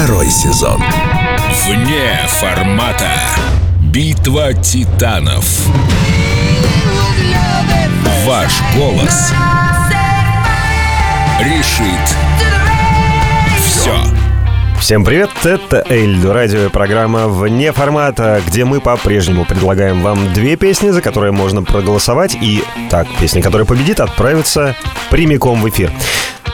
Второй 0.00 0.30
сезон. 0.30 0.80
Вне 1.66 2.16
формата. 2.28 3.10
Битва 3.80 4.54
титанов. 4.54 5.66
Ваш 8.24 8.52
голос 8.76 9.32
решит 11.40 12.16
все. 13.58 13.92
Всем 14.78 15.04
привет, 15.04 15.30
это 15.42 15.84
Эльду, 15.88 16.32
радио 16.32 16.66
и 16.66 16.68
программа 16.68 17.26
«Вне 17.26 17.72
формата», 17.72 18.40
где 18.46 18.64
мы 18.64 18.80
по-прежнему 18.80 19.44
предлагаем 19.44 20.02
вам 20.02 20.32
две 20.32 20.54
песни, 20.54 20.90
за 20.90 21.02
которые 21.02 21.32
можно 21.32 21.64
проголосовать, 21.64 22.38
и 22.40 22.62
так, 22.88 23.08
песня, 23.18 23.42
которая 23.42 23.66
победит, 23.66 23.98
отправится 23.98 24.76
прямиком 25.10 25.60
в 25.60 25.68
эфир. 25.68 25.90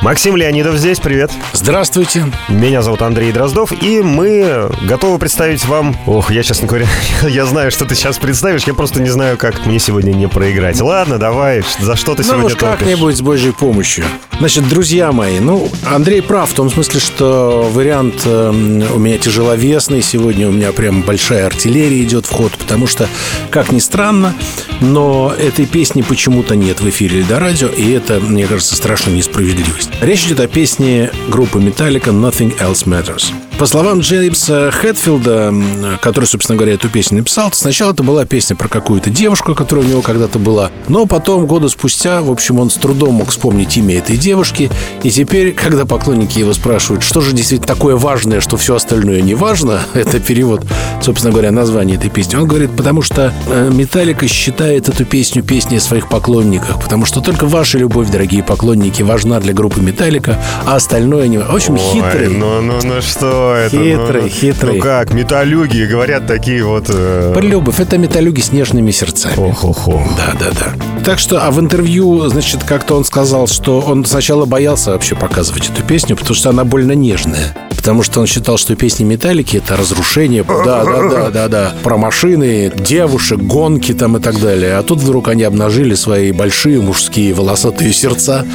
Максим 0.05 0.37
Леонидов 0.37 0.77
здесь, 0.77 0.99
привет. 0.99 1.31
Здравствуйте. 1.55 2.27
Меня 2.51 2.83
зовут 2.83 3.01
Андрей 3.01 3.33
Дроздов, 3.33 3.73
и 3.73 4.03
мы 4.03 4.71
готовы 4.83 5.19
представить 5.19 5.65
вам... 5.65 5.97
Ох, 6.05 6.31
я, 6.31 6.43
честно 6.43 6.67
говоря, 6.67 6.87
я 7.27 7.47
знаю, 7.47 7.71
что 7.71 7.87
ты 7.87 7.95
сейчас 7.95 8.19
представишь, 8.19 8.65
я 8.65 8.75
просто 8.75 9.01
не 9.01 9.09
знаю, 9.09 9.39
как 9.39 9.65
мне 9.65 9.79
сегодня 9.79 10.13
не 10.13 10.29
проиграть. 10.29 10.79
Ладно, 10.79 11.17
давай, 11.17 11.63
за 11.81 11.97
что 11.97 12.15
ты 12.15 12.23
ну, 12.23 12.29
сегодня 12.29 12.47
уж 12.49 12.55
как-нибудь 12.57 13.17
с 13.17 13.23
божьей 13.23 13.53
помощью. 13.53 14.05
Значит, 14.39 14.69
друзья 14.69 15.11
мои, 15.11 15.41
ну, 15.41 15.71
Андрей 15.87 16.21
прав 16.21 16.51
в 16.51 16.55
том 16.55 16.69
смысле, 16.69 17.01
что 17.01 17.71
вариант 17.73 18.23
э, 18.27 18.51
у 18.51 18.99
меня 18.99 19.17
тяжеловесный. 19.17 20.03
Сегодня 20.03 20.49
у 20.49 20.53
меня 20.53 20.73
прям 20.73 21.01
большая 21.01 21.47
артиллерия 21.47 22.03
идет 22.03 22.27
в 22.27 22.31
ход, 22.31 22.53
потому 22.53 22.87
что, 22.87 23.09
как 23.51 23.73
ни 23.73 23.79
странно, 23.79 24.35
но 24.81 25.33
этой 25.39 25.65
песни 25.65 26.03
почему-то 26.03 26.57
нет 26.57 26.81
в 26.81 26.89
эфире 26.91 27.23
до 27.23 27.39
радио, 27.39 27.69
и 27.69 27.91
это, 27.93 28.21
мне 28.21 28.47
кажется, 28.47 28.77
страшная 28.77 29.15
несправедливость. 29.15 29.94
Речь 30.01 30.27
идет 30.27 30.41
о 30.41 30.49
песне 30.49 31.11
группы 31.29 31.59
Metallica 31.59 32.11
«Nothing 32.11 32.59
Else 32.59 32.87
Matters». 32.87 33.44
По 33.59 33.67
словам 33.67 34.01
Джеймса 34.01 34.73
Хэтфилда, 34.73 35.55
который, 36.03 36.25
собственно 36.25 36.57
говоря, 36.57 36.75
эту 36.75 36.89
песню 36.89 37.19
написал, 37.19 37.53
сначала 37.53 37.93
это 37.93 38.03
была 38.03 38.25
песня 38.25 38.57
про 38.57 38.69
какую-то 38.69 39.11
девушку, 39.11 39.55
которая 39.55 39.85
у 39.85 39.89
него 39.89 40.03
когда-то 40.03 40.41
была, 40.41 40.73
но 40.89 41.07
потом, 41.07 41.47
года 41.47 41.69
спустя, 41.69 42.21
в 42.21 42.33
общем, 42.33 42.59
он 42.59 42.69
с 42.69 42.75
трудом 42.75 43.15
мог 43.15 43.29
вспомнить 43.29 43.77
имя 43.77 43.99
этой 43.99 44.17
девушки, 44.17 44.71
и 45.05 45.11
теперь, 45.11 45.53
когда 45.53 45.87
поклонники 45.87 46.41
его 46.41 46.53
спрашивают, 46.53 47.05
что 47.05 47.21
же 47.21 47.33
действительно 47.33 47.73
такое 47.73 47.95
важное, 47.95 48.41
что 48.41 48.57
все 48.57 48.75
остальное 48.75 49.23
не 49.23 49.35
важно, 49.35 49.81
это 49.95 50.19
перевод, 50.19 50.63
собственно 51.01 51.33
говоря, 51.33 51.53
названия 51.53 51.95
этой 51.95 52.11
песни, 52.11 52.35
он 52.35 52.49
говорит, 52.49 52.73
потому 52.77 53.03
что 53.03 53.33
э, 53.47 53.71
Металлика 53.73 54.27
считает 54.27 54.89
эту 54.89 55.05
песню 55.05 55.45
песней 55.45 55.77
о 55.77 55.81
своих 55.81 56.09
поклонниках, 56.09 56.83
потому 56.83 57.07
что 57.07 57.21
только 57.21 57.47
ваша 57.47 57.79
любовь, 57.79 58.11
дорогие 58.11 58.43
поклонники, 58.43 59.03
важна 59.03 59.39
для 59.39 59.53
группы 59.53 59.81
Металлика, 59.81 60.43
а 60.67 60.75
остальное 60.75 61.29
не... 61.29 61.39
В 61.39 61.55
общем, 61.55 61.75
Ой, 61.75 61.81
хитрый. 61.81 62.29
Ну, 62.29 62.61
ну, 62.61 62.81
ну 62.83 63.01
что 63.01 63.44
это? 63.53 63.77
Хитрый, 63.77 64.23
ну, 64.23 64.29
хитрый. 64.29 64.77
Ну 64.77 64.83
как, 64.83 65.13
металлюги 65.13 65.85
говорят 65.85 66.27
такие 66.27 66.65
вот... 66.65 66.87
Э... 66.89 67.33
Полюбовь— 67.35 67.81
это 67.81 67.99
металюги 67.99 68.41
с 68.41 68.53
нежными 68.53 68.91
сердцами. 68.91 69.35
Ох-охо. 69.37 70.03
Да, 70.17 70.35
да, 70.39 70.51
да. 70.59 70.94
Так 71.05 71.19
что, 71.19 71.47
а 71.47 71.51
в 71.51 71.61
интервью, 71.61 72.29
значит, 72.29 72.65
как-то 72.65 72.97
он 72.97 73.05
сказал, 73.05 73.47
что 73.47 73.81
он 73.81 74.07
сначала 74.07 74.47
боялся 74.47 74.93
вообще 74.93 75.15
показывать 75.15 75.69
эту 75.69 75.83
песню, 75.83 76.17
потому 76.17 76.35
что 76.35 76.49
она 76.49 76.65
больно 76.65 76.93
нежная 76.93 77.55
потому 77.85 78.03
что 78.03 78.21
он 78.21 78.27
считал, 78.27 78.57
что 78.57 78.75
песни 78.77 79.05
Металлики 79.05 79.59
это 79.59 79.77
разрушение, 79.77 80.43
да, 80.43 80.87
да, 80.87 81.09
да, 81.11 81.31
да, 81.31 81.49
да, 81.49 81.75
про 81.83 81.99
машины, 81.99 82.73
девушек, 82.75 83.39
гонки 83.39 83.93
там 83.93 84.17
и 84.17 84.21
так 84.21 84.41
далее. 84.41 84.79
А 84.79 84.83
тут 84.83 85.01
вдруг 85.01 85.29
они 85.29 85.43
обнажили 85.43 85.95
свои 85.95 86.33
большие 86.33 86.81
мужские 86.81 87.35
волосатые 87.35 87.93
сердца. 87.93 88.47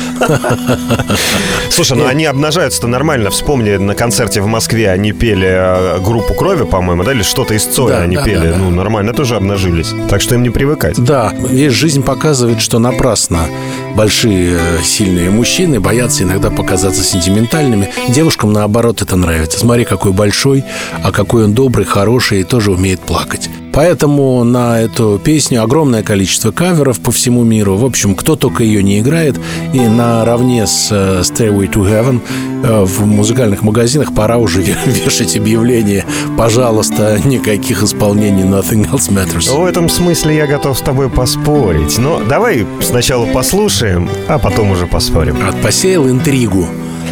Слушай, 1.70 1.98
ну 1.98 2.08
они 2.08 2.26
обнажаются-то 2.26 2.88
нормально. 2.88 3.30
Вспомни, 3.30 3.76
на 3.76 3.94
концерте 3.94 4.42
в 4.42 4.48
Москве 4.48 4.90
они 4.90 5.12
пели 5.12 5.48
э, 5.48 6.00
группу 6.00 6.34
крови, 6.34 6.64
по-моему, 6.64 7.04
да, 7.04 7.12
или 7.12 7.22
что-то 7.22 7.54
из 7.54 7.66
Цоя 7.66 8.00
они 8.00 8.18
пели. 8.18 8.52
Ну, 8.58 8.72
нормально 8.72 9.14
тоже 9.14 9.36
обнажились. 9.36 9.94
Так 10.10 10.22
что 10.22 10.34
им 10.34 10.42
не 10.42 10.50
привыкать. 10.50 10.98
Да, 10.98 11.32
весь 11.52 11.74
жизнь 11.74 12.02
показывает, 12.02 12.39
что 12.62 12.80
напрасно 12.80 13.48
большие 13.96 14.58
э, 14.58 14.84
сильные 14.84 15.30
мужчины 15.30 15.80
боятся 15.80 16.24
иногда 16.24 16.50
показаться 16.50 17.04
сентиментальными. 17.04 17.90
Девушкам, 18.08 18.54
наоборот, 18.54 19.02
это 19.02 19.16
нравится. 19.16 19.60
Смотри, 19.60 19.86
какой 19.86 20.12
большой, 20.12 20.64
а 21.04 21.12
какой 21.12 21.44
он 21.44 21.54
добрый, 21.54 21.86
хороший 21.86 22.42
и 22.42 22.44
тоже 22.44 22.72
умеет 22.72 23.02
плакать. 23.02 23.50
Поэтому 23.80 24.44
на 24.44 24.82
эту 24.82 25.22
песню 25.24 25.64
огромное 25.64 26.04
количество 26.04 26.52
каверов 26.52 27.00
по 27.00 27.14
всему 27.14 27.46
миру. 27.46 27.78
В 27.78 27.86
общем, 27.86 28.14
кто 28.14 28.36
только 28.36 28.62
ее 28.62 28.84
не 28.84 29.00
играет. 29.00 29.40
И 29.74 29.80
наравне 29.80 30.68
с 30.68 30.90
э, 30.92 31.22
Stairway 31.22 31.72
to 31.72 31.90
Heaven 31.90 32.20
э, 32.62 32.84
в 32.84 33.06
музыкальных 33.06 33.62
магазинах 33.62 34.14
пора 34.14 34.36
уже 34.36 34.62
вешать 34.86 35.38
объявление 35.38 36.04
«Пожалуйста, 36.38 37.22
никаких 37.24 37.82
исполнений 37.82 38.44
Nothing 38.44 38.92
Else 38.92 39.14
Matters». 39.14 39.58
В 39.58 39.64
этом 39.64 39.88
смысле 39.88 40.36
я 40.36 40.46
готов 40.46 40.78
с 40.78 40.82
тобой 40.82 41.10
поспорить. 41.10 41.98
Но 41.98 42.22
давай 42.28 42.68
сначала 42.82 43.28
послушаем, 43.28 44.10
а 44.28 44.40
потом 44.40 44.72
уже 44.72 44.88
поспорим. 44.88 45.38
От 45.48 45.56
посеял 45.62 46.06
интригу. 46.10 46.68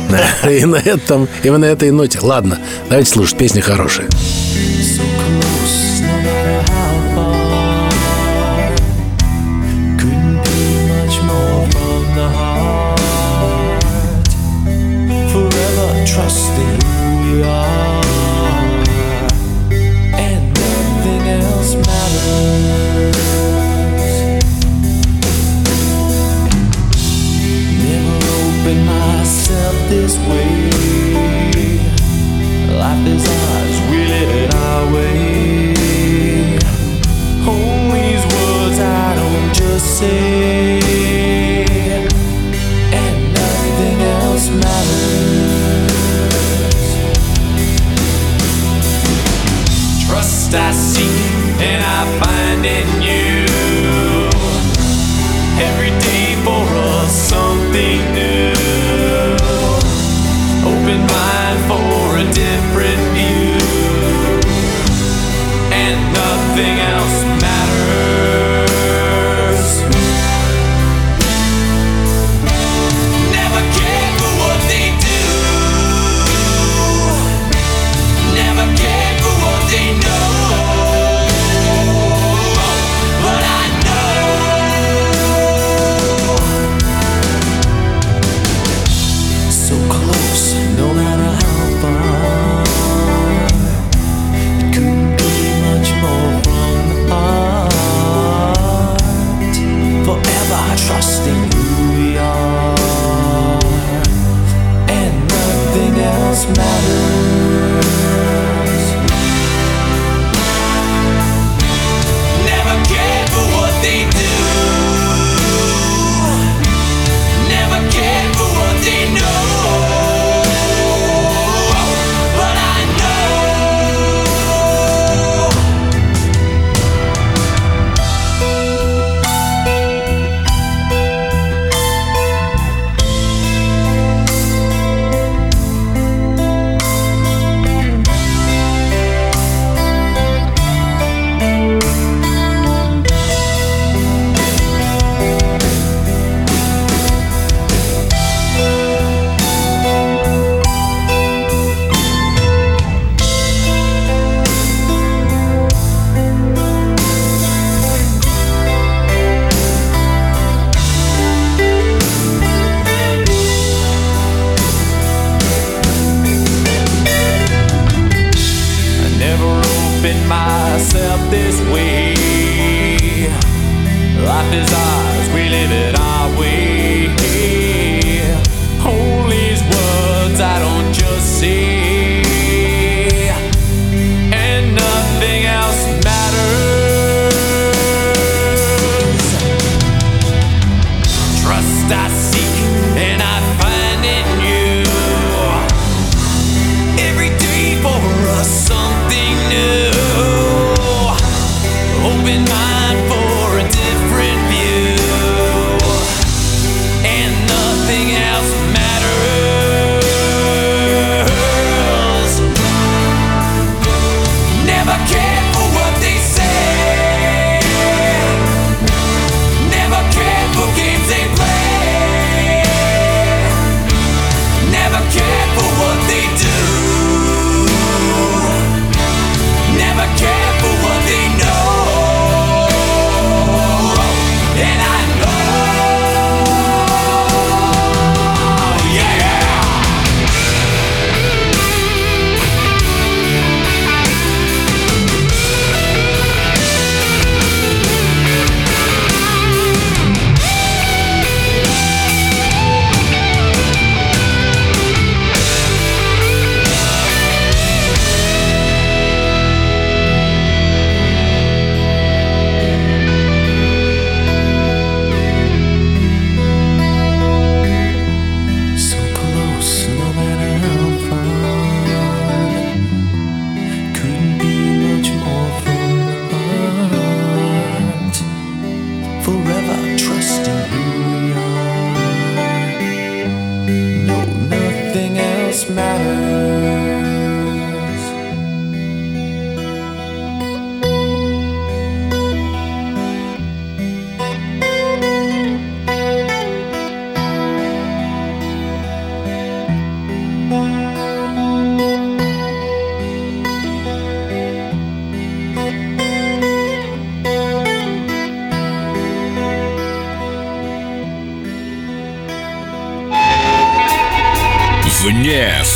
И 0.44 0.66
на 0.66 0.76
этом, 0.76 1.30
и 1.44 1.50
на 1.50 1.64
этой 1.64 1.92
ноте. 1.92 2.20
Ладно, 2.22 2.60
давайте 2.90 3.10
слушать, 3.10 3.38
песня 3.38 3.62
хорошая. 3.62 4.08
Trust 50.50 50.64
I 50.64 50.72
seek 50.72 51.62
and 51.62 51.84
I 51.84 52.06
find 52.24 52.66
in 52.66 52.88
you. 53.02 53.44
Every 55.60 55.92
day 56.00 56.36
for 56.46 56.64
us 56.74 57.12
something 57.12 58.17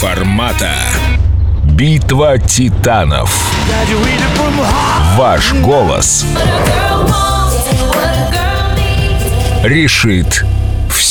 формата. 0.01 0.73
Битва 1.63 2.37
титанов. 2.37 3.51
Ваш 5.17 5.53
голос 5.53 6.25
решит 9.63 10.45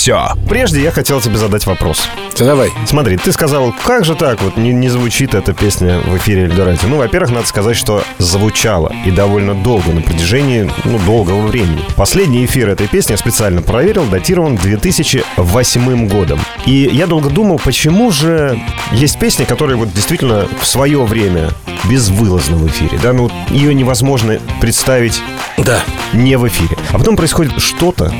все. 0.00 0.30
Прежде 0.48 0.82
я 0.82 0.92
хотел 0.92 1.20
тебе 1.20 1.36
задать 1.36 1.66
вопрос. 1.66 2.08
Да 2.38 2.46
давай. 2.46 2.70
Смотри, 2.86 3.18
ты 3.18 3.32
сказал, 3.32 3.74
как 3.84 4.06
же 4.06 4.14
так 4.14 4.40
вот 4.40 4.56
не, 4.56 4.72
не 4.72 4.88
звучит 4.88 5.34
эта 5.34 5.52
песня 5.52 6.00
в 6.00 6.16
эфире 6.16 6.44
Эльдорадио? 6.44 6.88
Ну, 6.88 6.96
во-первых, 6.96 7.32
надо 7.32 7.46
сказать, 7.46 7.76
что 7.76 8.02
звучала 8.16 8.90
и 9.04 9.10
довольно 9.10 9.54
долго, 9.54 9.92
на 9.92 10.00
протяжении, 10.00 10.70
ну, 10.84 10.98
долгого 11.00 11.46
времени. 11.46 11.82
Последний 11.96 12.46
эфир 12.46 12.70
этой 12.70 12.88
песни 12.88 13.12
я 13.12 13.18
специально 13.18 13.60
проверил, 13.60 14.06
датирован 14.06 14.56
2008 14.56 16.08
годом. 16.08 16.40
И 16.64 16.88
я 16.90 17.06
долго 17.06 17.28
думал, 17.28 17.60
почему 17.62 18.10
же 18.10 18.58
есть 18.92 19.18
песни, 19.18 19.44
которые 19.44 19.76
вот 19.76 19.92
действительно 19.92 20.48
в 20.62 20.66
свое 20.66 21.04
время 21.04 21.50
безвылазно 21.84 22.56
в 22.56 22.66
эфире, 22.68 22.98
да, 23.02 23.12
ну, 23.12 23.30
ее 23.50 23.74
невозможно 23.74 24.38
представить 24.62 25.20
Да. 25.58 25.80
не 26.14 26.36
в 26.36 26.48
эфире. 26.48 26.78
А 26.90 26.98
потом 26.98 27.16
происходит 27.18 27.60
что-то, 27.60 28.10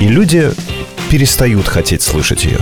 и 0.00 0.06
люди 0.06 0.52
перестают 1.10 1.66
хотеть 1.66 2.02
слышать 2.02 2.44
ее. 2.44 2.60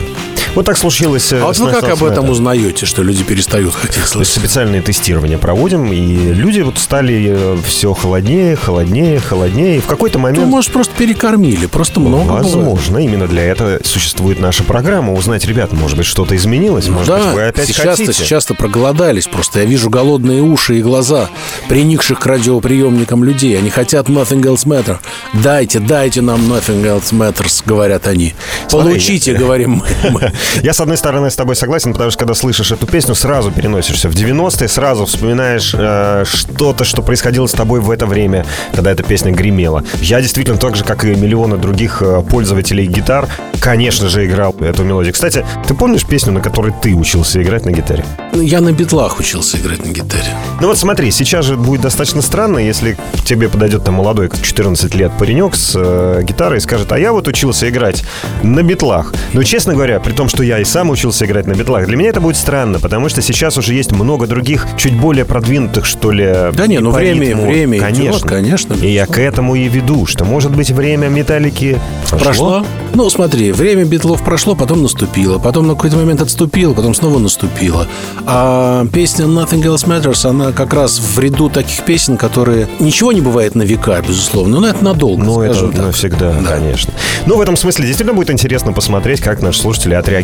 Вот 0.55 0.65
так 0.67 0.77
случилось. 0.77 1.33
э, 1.33 1.41
А 1.41 1.47
вот 1.47 1.59
вы 1.59 1.71
как 1.71 1.85
об 1.89 2.03
этом 2.03 2.29
узнаете, 2.31 2.85
что 2.87 3.03
люди 3.03 3.23
перестают 3.23 3.75
хотеть 3.75 4.05
слышать? 4.05 4.35
специальные 4.39 4.83
тестирования 4.83 5.39
проводим, 5.39 5.93
и 5.93 6.33
люди 6.33 6.61
вот 6.61 6.79
стали 6.79 7.57
все 7.65 7.95
холоднее, 7.95 8.57
холоднее, 8.57 9.21
холоднее. 9.21 9.77
И 9.77 9.81
в 9.81 9.87
какой-то 9.87 10.19
Ну, 10.19 10.25
момент... 10.25 10.47
может, 10.47 10.73
просто 10.73 10.93
перекормили, 10.97 11.67
просто 11.67 12.01
много 12.01 12.25
бывает. 12.25 12.45
Возможно, 12.45 12.99
именно 12.99 13.29
для 13.29 13.45
этого 13.45 13.79
существует 13.85 14.41
наша 14.41 14.65
программа. 14.65 15.13
Узнать, 15.13 15.45
ребят, 15.47 15.73
может 15.73 15.97
быть, 15.97 16.07
что-то 16.07 16.35
изменилось, 16.35 16.89
может 16.89 17.15
быть, 17.15 17.25
вы 17.35 17.41
Да, 17.41 17.47
опять 17.49 17.67
сейчас-то, 17.69 17.91
хотите. 18.07 18.13
сейчас-то 18.15 18.55
проголодались 18.55 19.27
просто. 19.29 19.61
Я 19.61 19.65
вижу 19.67 19.91
голодные 19.91 20.43
уши 20.43 20.79
и 20.79 20.83
глаза 20.83 21.29
приникших 21.69 22.19
к 22.19 22.27
радиоприемникам 22.27 23.23
людей. 23.23 23.57
Они 23.59 23.71
хотят 23.71 24.09
nothing 24.09 24.43
else 24.43 24.67
matter. 24.67 24.97
Дайте, 25.35 25.79
дайте 25.79 26.21
нам 26.21 26.41
nothing 26.53 26.83
else 26.85 27.13
matters, 27.13 27.63
говорят 27.65 28.07
они. 28.09 28.35
Смотри, 28.69 28.91
Получите, 28.93 29.33
я- 29.33 29.39
говорим 29.39 29.83
мы. 30.11 30.33
Я, 30.63 30.73
с 30.73 30.81
одной 30.81 30.97
стороны, 30.97 31.31
с 31.31 31.37
тобой 31.37 31.57
согласен, 31.57 31.93
потому 31.93 32.11
что 32.11 32.19
когда 32.19 32.35
слышишь 32.35 32.73
эту 32.73 32.87
песню, 32.87 33.15
сразу 33.15 33.51
переносишься 33.51 34.09
в 34.09 34.15
90-е, 34.15 34.69
сразу 34.69 35.07
вспоминаешь 35.07 35.75
э, 35.77 36.25
что-то, 36.27 36.85
что 36.85 37.03
происходило 37.03 37.47
с 37.47 37.53
тобой 37.53 37.81
в 37.81 37.91
это 37.91 38.07
время, 38.07 38.47
когда 38.73 38.91
эта 38.91 39.03
песня 39.03 39.33
гремела. 39.33 39.85
Я 40.01 40.21
действительно 40.21 40.59
так 40.59 40.77
же, 40.77 40.85
как 40.85 41.05
и 41.05 41.15
миллионы 41.15 41.57
других 41.57 42.03
э, 42.03 42.23
пользователей 42.23 42.87
гитар, 42.87 43.29
конечно 43.61 44.09
же, 44.09 44.27
играл 44.27 44.55
эту 44.61 44.85
мелодию. 44.85 45.13
Кстати, 45.13 45.45
ты 45.67 45.75
помнишь 45.75 46.05
песню, 46.05 46.33
на 46.33 46.41
которой 46.41 46.73
ты 46.81 46.95
учился 46.95 47.43
играть 47.43 47.65
на 47.65 47.71
гитаре? 47.71 48.05
Я 48.33 48.61
на 48.61 48.73
битлах 48.73 49.19
учился 49.19 49.59
играть 49.59 49.85
на 49.85 49.91
гитаре. 49.91 50.35
Ну 50.61 50.69
вот 50.69 50.79
смотри, 50.79 51.11
сейчас 51.11 51.45
же 51.45 51.57
будет 51.57 51.81
достаточно 51.83 52.23
странно, 52.23 52.59
если 52.59 52.97
к 53.15 53.25
тебе 53.25 53.49
подойдет 53.49 53.85
там 53.85 53.95
молодой, 53.95 54.29
как 54.29 54.43
14 54.43 54.95
лет 54.95 55.13
паренек 55.19 55.55
с 55.55 55.73
э, 55.77 56.23
гитарой 56.23 56.59
и 56.59 56.61
скажет, 56.61 56.93
а 56.93 56.99
я 56.99 57.13
вот 57.13 57.29
учился 57.29 57.69
играть 57.69 58.05
на 58.43 58.63
битлах. 58.63 59.13
Но, 59.33 59.43
честно 59.43 59.75
говоря, 59.75 60.01
при 60.01 60.13
том, 60.13 60.28
что 60.29 60.43
я 60.43 60.59
и 60.59 60.65
сам 60.65 60.91
учился 60.91 61.25
играть 61.27 61.47
на 61.47 61.53
битлах, 61.55 61.87
для 61.87 61.97
меня 61.97 62.11
это 62.11 62.21
будет 62.21 62.37
странно, 62.37 62.79
потому 62.79 63.09
что 63.09 63.23
сейчас 63.23 63.57
уже 63.59 63.75
есть 63.75 63.93
много 63.93 64.27
других, 64.27 64.67
чуть 64.77 64.95
более 64.99 65.25
продвинутых, 65.25 65.85
что 65.85 66.11
ли, 66.13 66.27
Да 66.53 66.67
не, 66.67 66.79
ну 66.79 66.91
время- 66.91 67.27
ритму. 67.29 67.47
время 67.47 67.79
идет, 67.79 67.89
конечно. 68.23 68.29
конечно. 68.29 68.75
И 68.75 68.93
я 68.93 69.07
к 69.07 69.19
этому 69.19 69.55
и 69.55 69.67
веду, 69.69 70.07
что, 70.07 70.25
может 70.25 70.55
быть, 70.55 70.71
время 70.71 71.09
металлики 71.09 71.79
прошло. 72.11 72.25
Прошло? 72.29 72.67
Ну, 72.95 73.11
смотри, 73.11 73.53
время 73.53 73.85
битлов 73.85 74.23
прошло, 74.23 74.55
потом 74.55 74.83
наступило. 74.83 75.39
Потом 75.39 75.67
на 75.67 75.75
какой-то 75.75 75.97
момент 75.97 76.21
отступило, 76.21 76.75
потом 76.75 76.95
снова 76.95 77.19
наступило. 77.19 77.87
А 78.27 78.87
песня 78.93 79.25
Nothing 79.27 79.63
Else 79.63 79.87
Matters, 79.87 80.29
она 80.29 80.53
как 80.53 80.75
раз 80.75 80.99
в 80.99 81.19
ряду 81.19 81.49
таких 81.49 81.85
песен, 81.85 82.17
которые... 82.17 82.69
Ничего 82.81 83.13
не 83.13 83.21
бывает 83.21 83.55
на 83.55 83.63
века, 83.63 84.01
безусловно, 84.07 84.61
но 84.61 84.69
это 84.69 84.85
надолго, 84.85 85.23
Ну, 85.25 85.41
это 85.43 85.69
так. 85.69 85.77
навсегда, 85.79 86.35
конечно. 86.47 86.93
Ну, 87.27 87.37
в 87.37 87.41
этом 87.41 87.57
смысле 87.57 87.87
действительно 87.87 88.15
будет 88.15 88.31
интересно 88.31 88.73
посмотреть, 88.73 89.21
как 89.21 89.43
наши 89.43 89.61
слушатели 89.61 89.95
отреагируют 89.95 90.18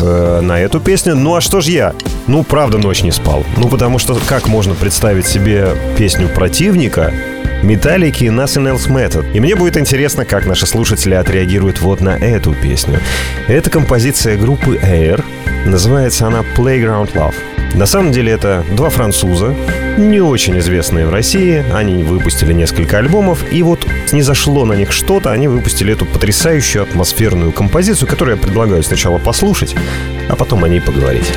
э, 0.00 0.40
на 0.40 0.60
эту 0.60 0.80
песню. 0.80 1.14
Ну, 1.14 1.34
а 1.34 1.40
что 1.40 1.60
ж 1.60 1.66
я? 1.66 1.94
Ну, 2.26 2.44
правда, 2.44 2.78
ночь 2.78 3.02
не 3.02 3.12
спал. 3.12 3.44
Ну, 3.56 3.68
потому 3.68 3.98
что 3.98 4.18
как 4.28 4.48
можно 4.48 4.74
представить 4.74 5.26
себе 5.26 5.68
песню 5.96 6.28
противника, 6.28 7.12
Металлики 7.62 8.24
Nothing 8.24 8.74
Else 8.74 8.88
Matter. 8.88 9.32
И 9.32 9.40
мне 9.40 9.54
будет 9.54 9.76
интересно, 9.76 10.24
как 10.24 10.46
наши 10.46 10.66
слушатели 10.66 11.14
отреагируют 11.14 11.80
вот 11.80 12.00
на 12.00 12.16
эту 12.16 12.54
песню. 12.54 13.00
Это 13.48 13.68
композиция 13.70 14.38
группы 14.38 14.76
Air. 14.76 15.22
Называется 15.66 16.26
она 16.26 16.42
Playground 16.56 17.12
Love. 17.12 17.34
На 17.74 17.86
самом 17.86 18.12
деле 18.12 18.32
это 18.32 18.64
два 18.72 18.90
француза, 18.90 19.54
не 19.96 20.20
очень 20.20 20.58
известные 20.58 21.06
в 21.06 21.10
России. 21.10 21.64
Они 21.72 22.02
выпустили 22.02 22.52
несколько 22.52 22.98
альбомов, 22.98 23.44
и 23.52 23.62
вот 23.62 23.86
не 24.12 24.22
зашло 24.22 24.64
на 24.64 24.74
них 24.74 24.92
что-то, 24.92 25.30
они 25.30 25.48
выпустили 25.48 25.92
эту 25.92 26.04
потрясающую 26.04 26.82
атмосферную 26.82 27.52
композицию, 27.52 28.08
которую 28.08 28.36
я 28.36 28.42
предлагаю 28.42 28.82
сначала 28.82 29.18
послушать, 29.18 29.74
а 30.28 30.36
потом 30.36 30.64
о 30.64 30.68
ней 30.68 30.80
поговорить. 30.80 31.30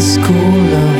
School 0.00 0.56
lover, 0.72 0.99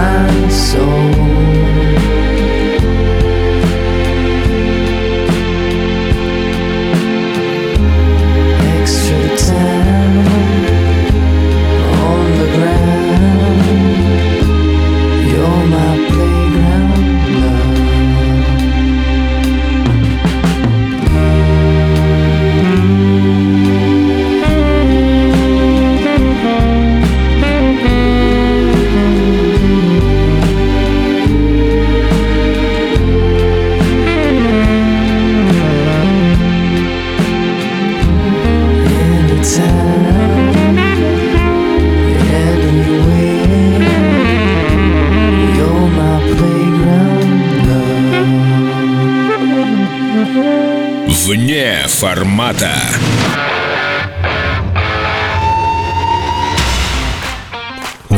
and 0.00 0.52
so. 0.52 1.19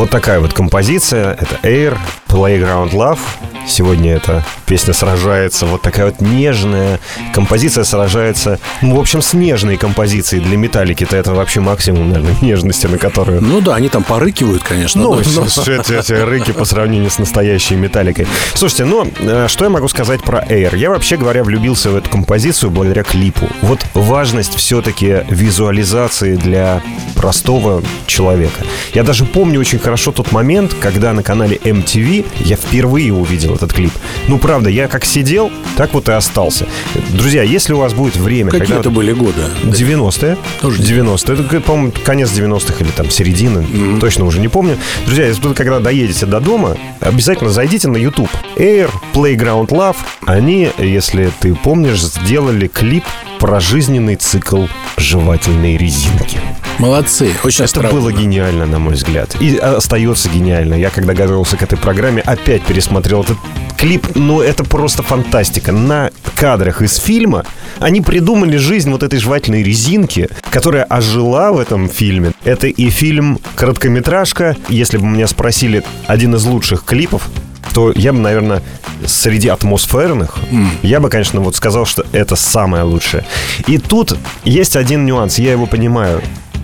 Вот 0.02 0.10
такая 0.10 0.40
вот 0.40 0.52
композиция. 0.52 1.34
Это 1.34 1.60
Air, 1.62 1.96
Playground 2.26 2.90
Love. 2.90 3.20
Сегодня 3.66 4.14
эта 4.14 4.44
песня 4.66 4.92
сражается. 4.92 5.66
Вот 5.66 5.82
такая 5.82 6.06
вот 6.06 6.20
нежная 6.20 7.00
композиция 7.34 7.84
сражается. 7.84 8.58
Ну, 8.82 8.96
в 8.96 9.00
общем, 9.00 9.22
с 9.22 9.32
нежной 9.34 9.76
композицией 9.76 10.42
для 10.44 10.56
металлики-то 10.56 11.16
это 11.16 11.32
вообще 11.32 11.60
максимум, 11.60 12.10
наверное, 12.10 12.36
нежности, 12.42 12.86
на 12.86 12.98
которую 12.98 13.40
Ну 13.42 13.60
да, 13.60 13.76
они 13.76 13.88
там 13.88 14.02
порыкивают, 14.02 14.62
конечно. 14.62 15.02
Ну, 15.02 15.14
но- 15.14 15.20
но- 15.34 15.46
с- 15.48 15.54
с- 15.62 15.68
эти, 15.68 15.92
эти 15.98 16.12
рыки 16.12 16.52
по 16.52 16.64
сравнению 16.64 17.10
с 17.10 17.18
настоящей 17.18 17.76
металликой. 17.76 18.26
Слушайте, 18.54 18.84
ну, 18.84 19.06
э, 19.20 19.46
что 19.48 19.64
я 19.64 19.70
могу 19.70 19.88
сказать 19.88 20.22
про 20.22 20.40
Air? 20.44 20.76
Я, 20.76 20.90
вообще 20.90 21.16
говоря, 21.16 21.44
влюбился 21.44 21.90
в 21.90 21.96
эту 21.96 22.10
композицию 22.10 22.70
благодаря 22.70 23.02
клипу. 23.04 23.48
Вот 23.62 23.80
важность 23.94 24.54
все-таки 24.56 25.18
визуализации 25.30 26.36
для 26.36 26.82
простого 27.14 27.82
человека. 28.06 28.60
Я 28.94 29.02
даже 29.04 29.24
помню 29.24 29.60
очень 29.60 29.78
хорошо 29.78 30.12
тот 30.12 30.32
момент, 30.32 30.74
когда 30.80 31.12
на 31.12 31.22
канале 31.22 31.56
MTV 31.56 32.26
я 32.44 32.56
впервые 32.56 33.12
увидел 33.12 33.51
этот 33.54 33.72
клип. 33.72 33.92
Ну, 34.28 34.38
правда, 34.38 34.70
я 34.70 34.88
как 34.88 35.04
сидел, 35.04 35.50
так 35.76 35.94
вот 35.94 36.08
и 36.08 36.12
остался. 36.12 36.66
Друзья, 37.10 37.42
если 37.42 37.72
у 37.72 37.78
вас 37.78 37.92
будет 37.94 38.16
время... 38.16 38.50
Какие 38.50 38.66
когда- 38.66 38.80
это 38.80 38.90
были 38.90 39.12
годы? 39.12 39.42
90-е. 39.64 40.36
Тоже 40.60 40.82
90-е. 40.82 41.34
Это, 41.34 41.60
по-моему, 41.60 41.92
конец 42.04 42.30
90-х 42.30 42.84
или 42.84 42.90
там 42.90 43.10
середина. 43.10 43.64
Точно 44.00 44.24
уже 44.24 44.40
не 44.40 44.48
помню. 44.48 44.76
Друзья, 45.06 45.26
если 45.26 45.46
вы 45.46 45.54
когда 45.54 45.80
доедете 45.80 46.26
до 46.26 46.40
дома, 46.40 46.76
обязательно 47.00 47.50
зайдите 47.50 47.88
на 47.88 47.96
YouTube. 47.96 48.30
Air, 48.56 48.90
Playground 49.12 49.68
Love. 49.68 49.96
Они, 50.26 50.70
если 50.78 51.30
ты 51.40 51.54
помнишь, 51.54 52.00
сделали 52.02 52.68
клип 52.68 53.04
про 53.38 53.60
жизненный 53.60 54.16
цикл 54.16 54.66
жевательной 54.96 55.76
резинки. 55.76 56.38
Молодцы, 56.78 57.32
очень 57.44 57.64
Это 57.64 57.64
остроумно. 57.64 58.00
было 58.00 58.12
гениально, 58.12 58.66
на 58.66 58.78
мой 58.78 58.94
взгляд. 58.94 59.36
И 59.40 59.56
остается 59.56 60.28
гениально. 60.28 60.74
Я, 60.74 60.90
когда 60.90 61.14
готовился 61.14 61.56
к 61.56 61.62
этой 61.62 61.78
программе, 61.78 62.22
опять 62.22 62.62
пересмотрел 62.62 63.22
этот 63.22 63.36
клип. 63.78 64.06
Ну, 64.16 64.40
это 64.40 64.64
просто 64.64 65.02
фантастика. 65.02 65.70
На 65.72 66.10
кадрах 66.34 66.82
из 66.82 66.96
фильма 66.96 67.44
они 67.78 68.00
придумали 68.00 68.56
жизнь 68.56 68.90
вот 68.90 69.02
этой 69.02 69.18
жевательной 69.18 69.62
резинки, 69.62 70.28
которая 70.50 70.84
ожила 70.84 71.52
в 71.52 71.58
этом 71.58 71.88
фильме. 71.88 72.32
Это 72.44 72.66
и 72.66 72.90
фильм 72.90 73.38
короткометражка. 73.54 74.56
Если 74.68 74.96
бы 74.96 75.06
меня 75.06 75.28
спросили 75.28 75.84
один 76.06 76.34
из 76.34 76.44
лучших 76.44 76.84
клипов, 76.84 77.28
то 77.74 77.92
я 77.94 78.12
бы, 78.12 78.18
наверное, 78.18 78.62
среди 79.06 79.48
атмосферных, 79.48 80.36
я 80.82 81.00
бы, 81.00 81.08
конечно, 81.08 81.40
вот 81.40 81.54
сказал, 81.56 81.86
что 81.86 82.04
это 82.12 82.34
самое 82.36 82.82
лучшее. 82.84 83.24
И 83.66 83.78
тут 83.78 84.16
есть 84.44 84.76
один 84.76 85.06
нюанс, 85.06 85.38
я 85.38 85.52
его 85.52 85.66
понимаю. 85.66 86.20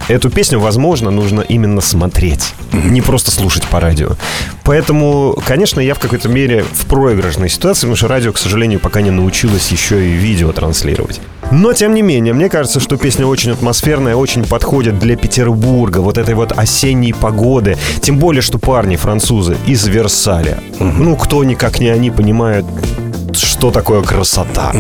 Эту 0.09 0.31
песню, 0.31 0.59
возможно, 0.59 1.11
нужно 1.11 1.41
именно 1.41 1.81
смотреть, 1.81 2.55
не 2.73 3.01
просто 3.01 3.31
слушать 3.31 3.65
по 3.67 3.81
радио. 3.81 4.13
Поэтому, 4.65 5.37
конечно, 5.47 5.81
я 5.81 5.95
в 5.95 5.99
какой-то 5.99 6.29
мере 6.29 6.65
в 6.73 6.87
проигрышной 6.87 7.49
ситуации, 7.49 7.83
потому 7.83 7.97
что 7.97 8.09
радио, 8.09 8.33
к 8.33 8.39
сожалению, 8.39 8.81
пока 8.81 9.01
не 9.01 9.11
научилось 9.11 9.71
еще 9.71 10.07
и 10.07 10.13
видео 10.13 10.53
транслировать. 10.53 11.21
Но, 11.51 11.73
тем 11.73 11.95
не 11.95 12.03
менее, 12.03 12.35
мне 12.35 12.51
кажется, 12.51 12.79
что 12.79 12.97
песня 12.99 13.27
очень 13.27 13.53
атмосферная, 13.53 14.15
очень 14.17 14.45
подходит 14.45 14.99
для 14.99 15.17
Петербурга, 15.17 15.99
вот 16.01 16.19
этой 16.19 16.35
вот 16.35 16.53
осенней 16.53 17.15
погоды. 17.15 17.79
Тем 18.03 18.19
более, 18.19 18.43
что 18.43 18.59
парни 18.59 18.97
французы 18.97 19.57
из 19.67 19.87
Версаля. 19.87 20.59
Ну, 20.79 21.17
кто 21.17 21.43
никак 21.45 21.81
не 21.81 21.89
они 21.89 22.11
понимают, 22.11 22.67
что 23.33 23.71
такое 23.71 24.03
красота. 24.03 24.73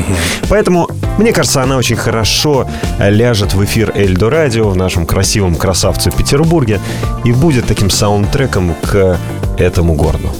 Поэтому, 0.48 0.88
мне 1.18 1.32
кажется, 1.32 1.62
она 1.62 1.76
очень 1.76 1.96
хорошо 1.96 2.68
ляжет 2.98 3.54
в 3.54 3.64
эфир 3.64 3.92
Эльдо 3.94 4.30
Радио 4.30 4.68
в 4.68 4.76
нашем 4.76 5.06
красивом 5.06 5.56
красавце 5.56 6.10
Петербурге 6.10 6.80
и 7.24 7.32
будет 7.32 7.66
таким 7.66 7.90
саундтреком 7.90 8.74
к 8.82 9.18
этому 9.58 9.94
городу. 9.94 10.30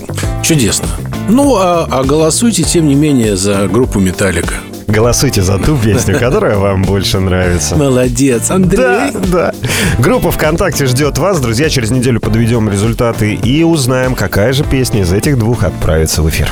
Чудесно. 0.43 0.88
Ну, 1.29 1.57
а, 1.57 1.87
а 1.91 2.05
голосуйте, 2.05 2.62
тем 2.62 2.87
не 2.87 2.95
менее, 2.95 3.37
за 3.37 3.67
группу 3.67 3.99
«Металлика». 3.99 4.55
Голосуйте 4.87 5.43
за 5.43 5.59
ту 5.59 5.77
песню, 5.77 6.19
которая 6.19 6.57
вам 6.57 6.83
больше 6.83 7.21
нравится. 7.21 7.77
Молодец, 7.77 8.50
Андрей. 8.50 8.79
Да, 8.79 9.11
да. 9.12 9.55
Группа 9.99 10.31
ВКонтакте 10.31 10.87
ждет 10.87 11.19
вас. 11.19 11.41
Друзья, 11.41 11.69
через 11.69 11.91
неделю 11.91 12.21
подведем 12.21 12.71
результаты 12.71 13.35
и 13.35 13.62
узнаем, 13.62 14.15
какая 14.15 14.55
же 14.55 14.65
песня 14.65 15.03
из 15.03 15.12
этих 15.12 15.38
двух 15.38 15.62
отправится 15.62 16.23
в 16.23 16.31
эфир. 16.31 16.49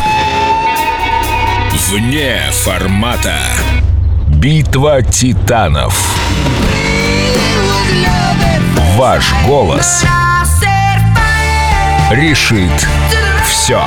Вне 1.77 2.41
формата. 2.53 3.39
Битва 4.29 5.03
титанов. 5.03 6.17
Ваш 8.97 9.35
голос 9.47 10.05
решит 12.11 12.89
все. 13.45 13.83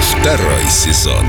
Второй 0.00 0.64
сезон. 0.70 1.26